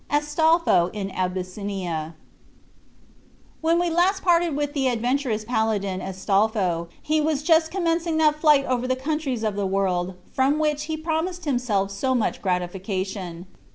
[0.09, 2.15] ASTOLPHO IN ABYSSINIA
[3.61, 8.65] When we last parted with the adventurous paladin Astolpho, he was just commencing that flight
[8.65, 13.45] over the countries of the world from which he promised himself so much gratification.